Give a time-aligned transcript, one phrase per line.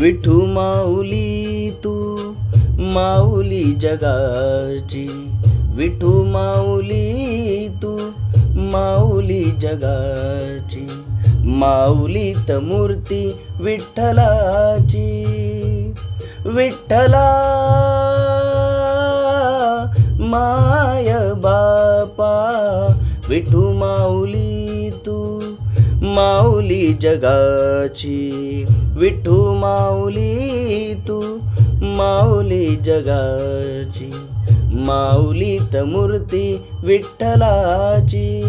[0.00, 2.16] विठू माऊली तू
[2.78, 5.30] माऊली जगाची.
[5.74, 7.98] विठू माऊली तू
[8.56, 10.86] माऊली जगाची.
[11.44, 15.24] माऊलीत मूर्ती विठ्ठलाची.
[16.46, 17.28] विठ्ठला
[20.20, 22.46] माय बापा.
[23.28, 24.39] विठू माऊली
[26.14, 28.64] माऊली जगाची.
[28.96, 31.38] विठू माऊली तू
[31.82, 34.10] माऊली जगाची.
[34.72, 38.40] माऊलीत मूर्ती विठ्ठलाची.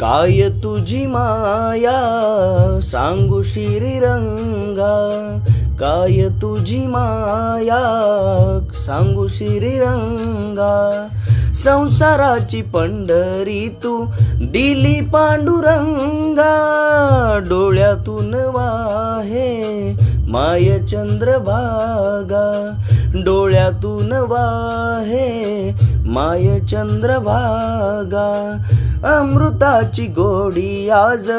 [0.00, 2.00] काय तुझी माया
[2.82, 4.96] सांगू श्रीरंगा.
[5.80, 7.82] काय तुझी माया
[8.74, 11.06] सांगू श्रीरंगा.
[11.54, 14.06] संसाराची पंढरी तू
[14.40, 16.54] दिली पांडुरंगा.
[17.42, 19.92] डोळ्यातून वाहे
[20.28, 22.76] माय चंद्रभागा.
[23.14, 25.70] डोळ्यातून वाहे
[26.06, 28.56] माय चंद्रभागा.
[29.04, 31.30] अमृताची गोडी आज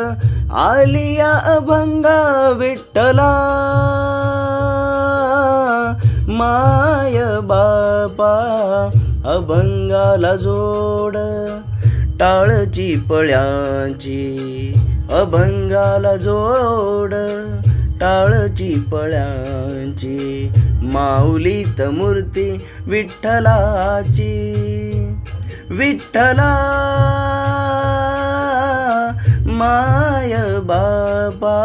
[0.53, 3.31] आलिया अभंगा विठ्ठला.
[6.27, 8.89] माय बापा
[9.25, 11.17] अभंगाला जोड.
[12.19, 14.37] टाळची पळ्यांची
[15.11, 17.13] अभंगाला जोड.
[18.01, 20.51] टाळची पळ्यांची
[20.81, 24.57] माऊलीत मूर्ती विठ्ठलाची.
[25.69, 26.77] विठ्ठला!
[29.61, 31.57] माय बापा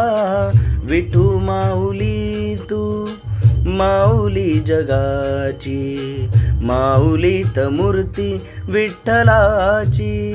[0.83, 3.09] विठू माऊली तू
[3.65, 6.29] माऊली जगाची
[6.61, 10.26] माऊलीत मूर्ती विठ्ठलाची.